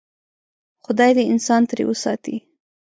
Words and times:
خدای 0.85 1.11
دې 1.17 1.23
انسان 1.33 1.61
ترې 1.69 1.83
وساتي. 1.87 2.35